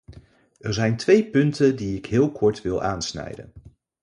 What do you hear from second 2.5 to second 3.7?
wil aansnijden.